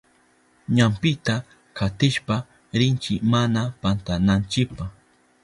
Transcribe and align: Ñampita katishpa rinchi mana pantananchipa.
Ñampita 0.75 1.35
katishpa 1.77 2.35
rinchi 2.79 3.13
mana 3.31 3.61
pantananchipa. 3.81 4.85